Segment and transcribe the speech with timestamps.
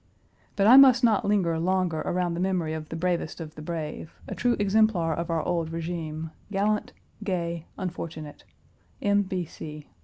[0.55, 4.15] But I must not linger longer around the memory of the bravest of the brave
[4.27, 6.91] a true exemplar of our old régime, gallant,
[7.23, 8.43] gay, unfortunate.
[8.99, 9.29] M.